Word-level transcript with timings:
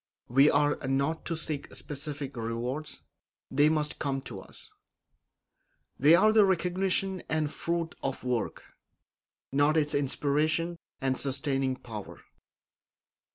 We 0.29 0.49
are 0.49 0.77
not 0.87 1.25
to 1.25 1.37
seek 1.37 1.75
specific 1.75 2.35
rewards; 2.35 3.03
they 3.51 3.69
must 3.69 3.99
come 3.99 4.19
to 4.21 4.39
us. 4.39 4.67
They 5.99 6.15
are 6.15 6.33
the 6.33 6.43
recognition 6.43 7.21
and 7.29 7.51
fruit 7.51 7.93
of 8.01 8.23
work, 8.23 8.63
not 9.51 9.77
its 9.77 9.93
inspiration 9.93 10.79
and 11.01 11.19
sustaining 11.19 11.75
power. 11.75 12.21